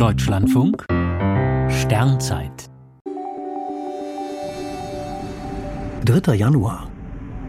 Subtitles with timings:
[0.00, 0.86] Deutschlandfunk
[1.68, 2.70] Sternzeit
[6.06, 6.36] 3.
[6.36, 6.88] Januar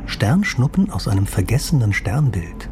[0.05, 2.69] Sternschnuppen aus einem vergessenen Sternbild.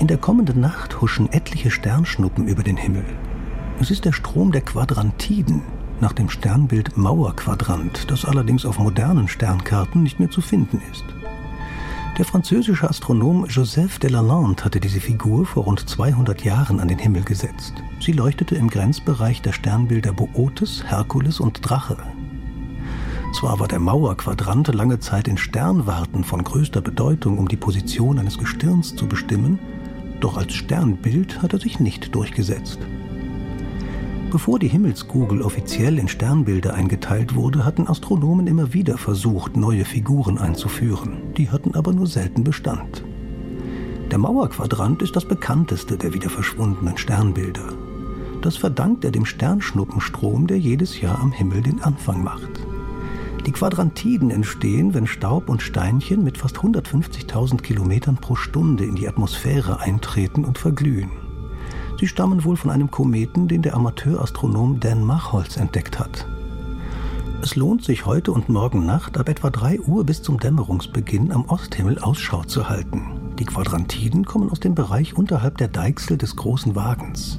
[0.00, 3.06] In der kommenden Nacht huschen etliche Sternschnuppen über den Himmel.
[3.80, 5.62] Es ist der Strom der Quadrantiden,
[6.02, 11.06] nach dem Sternbild Mauerquadrant, das allerdings auf modernen Sternkarten nicht mehr zu finden ist.
[12.16, 17.00] Der französische Astronom Joseph de Lalande hatte diese Figur vor rund 200 Jahren an den
[17.00, 17.74] Himmel gesetzt.
[17.98, 21.96] Sie leuchtete im Grenzbereich der Sternbilder Bootes, Herkules und Drache.
[23.32, 28.38] Zwar war der Mauerquadrant lange Zeit in Sternwarten von größter Bedeutung, um die Position eines
[28.38, 29.58] Gestirns zu bestimmen,
[30.20, 32.78] doch als Sternbild hat er sich nicht durchgesetzt.
[34.34, 40.38] Bevor die Himmelskugel offiziell in Sternbilder eingeteilt wurde, hatten Astronomen immer wieder versucht, neue Figuren
[40.38, 41.32] einzuführen.
[41.36, 43.04] Die hatten aber nur selten Bestand.
[44.10, 47.74] Der Mauerquadrant ist das bekannteste der wieder verschwundenen Sternbilder.
[48.42, 52.66] Das verdankt er dem Sternschnuppenstrom, der jedes Jahr am Himmel den Anfang macht.
[53.46, 59.06] Die Quadrantiden entstehen, wenn Staub und Steinchen mit fast 150.000 Kilometern pro Stunde in die
[59.06, 61.23] Atmosphäre eintreten und verglühen.
[62.04, 66.26] Sie stammen wohl von einem Kometen, den der Amateurastronom Dan Machholz entdeckt hat.
[67.40, 71.46] Es lohnt sich heute und morgen Nacht ab etwa 3 Uhr bis zum Dämmerungsbeginn am
[71.46, 73.32] Osthimmel Ausschau zu halten.
[73.38, 77.38] Die Quadrantiden kommen aus dem Bereich unterhalb der Deichsel des großen Wagens.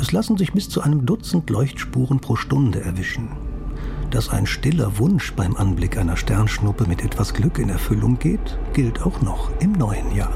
[0.00, 3.28] Es lassen sich bis zu einem Dutzend Leuchtspuren pro Stunde erwischen.
[4.10, 9.02] Dass ein stiller Wunsch beim Anblick einer Sternschnuppe mit etwas Glück in Erfüllung geht, gilt
[9.02, 10.32] auch noch im neuen Jahr.